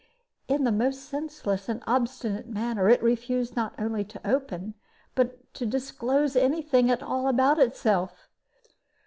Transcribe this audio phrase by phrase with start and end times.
[0.47, 4.73] In the most senseless and obstinate manner it refused not only to open,
[5.13, 8.27] but to disclose any thing at all about itself.